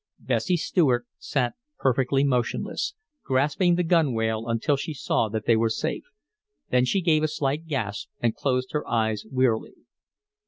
Bessie 0.17 0.57
Stuart 0.57 1.05
sat 1.19 1.53
perfectly 1.77 2.23
motionless, 2.23 2.95
grasping 3.23 3.75
the 3.75 3.83
gunwale, 3.83 4.47
until 4.47 4.75
she 4.75 4.95
saw 4.95 5.29
that 5.29 5.45
they 5.45 5.55
were 5.55 5.69
safe. 5.69 6.05
Then 6.71 6.85
she 6.85 7.01
gave 7.01 7.21
a 7.21 7.27
slight 7.27 7.67
gasp 7.67 8.09
and 8.19 8.33
closed 8.33 8.71
her 8.71 8.87
eyes 8.87 9.25
wearily. 9.29 9.75